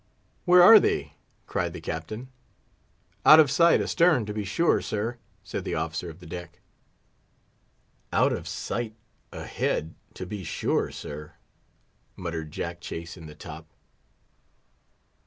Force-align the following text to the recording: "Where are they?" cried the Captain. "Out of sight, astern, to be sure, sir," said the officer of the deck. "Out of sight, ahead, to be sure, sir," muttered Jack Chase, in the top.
"Where 0.45 0.63
are 0.63 0.79
they?" 0.79 1.13
cried 1.45 1.73
the 1.73 1.79
Captain. 1.79 2.29
"Out 3.23 3.39
of 3.39 3.51
sight, 3.51 3.81
astern, 3.83 4.25
to 4.25 4.33
be 4.33 4.43
sure, 4.43 4.81
sir," 4.81 5.19
said 5.43 5.63
the 5.63 5.75
officer 5.75 6.09
of 6.09 6.19
the 6.19 6.25
deck. 6.25 6.59
"Out 8.11 8.33
of 8.33 8.47
sight, 8.47 8.95
ahead, 9.31 9.93
to 10.15 10.25
be 10.25 10.43
sure, 10.43 10.89
sir," 10.89 11.33
muttered 12.15 12.49
Jack 12.49 12.81
Chase, 12.81 13.15
in 13.15 13.27
the 13.27 13.35
top. 13.35 13.67